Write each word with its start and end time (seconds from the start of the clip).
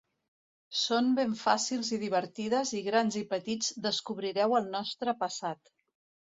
Són 0.83 1.11
ben 1.19 1.35
fàcils 1.41 1.91
i 1.97 1.99
divertides 2.05 2.73
i 2.81 2.83
grans 2.89 3.21
i 3.21 3.23
petits 3.37 3.71
descobrireu 3.89 4.59
el 4.63 4.69
nostre 4.77 5.19
passat. 5.25 5.75